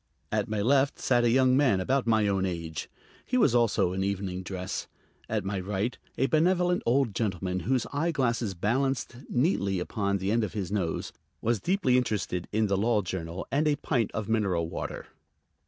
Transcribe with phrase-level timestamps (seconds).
[0.31, 2.89] At my left sat a young man about my own age.
[3.23, 4.87] He was also in evening dress.
[5.29, 10.43] At my right a benevolent old gentleman, whose eye glasses balanced neatly upon the end
[10.43, 14.69] of his nose, was deeply interested in The Law Journal and a pint pf mineral
[14.71, 15.05] water.